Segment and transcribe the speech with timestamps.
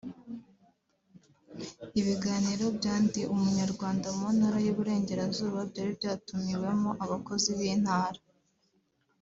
[1.99, 8.19] Ibiganiro bya «Ndi Umunyarwanda» mu Ntara y’Iburengerazuba byari byatumiwemo abakozi b’Intara